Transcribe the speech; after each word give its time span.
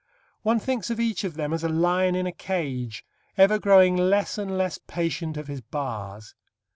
One 0.41 0.57
thinks 0.57 0.89
of 0.89 0.99
each 0.99 1.23
of 1.23 1.35
them 1.35 1.53
as 1.53 1.63
a 1.63 1.69
lion 1.69 2.15
in 2.15 2.25
a 2.25 2.31
cage, 2.31 3.05
ever 3.37 3.59
growing 3.59 3.95
less 3.95 4.39
and 4.39 4.57
less 4.57 4.79
patient 4.87 5.37
of 5.37 5.47
his 5.47 5.61
bars. 5.61 6.33